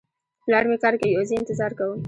[0.45, 1.99] پلار مې کار کوي او زه یې انتظار کوم